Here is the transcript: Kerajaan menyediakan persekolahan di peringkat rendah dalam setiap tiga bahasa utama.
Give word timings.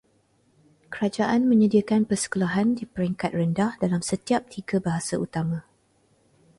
Kerajaan 0.93 1.41
menyediakan 1.51 2.01
persekolahan 2.09 2.67
di 2.77 2.83
peringkat 2.93 3.31
rendah 3.39 3.71
dalam 3.83 4.01
setiap 4.09 4.41
tiga 4.53 4.77
bahasa 4.87 5.15
utama. 5.25 5.59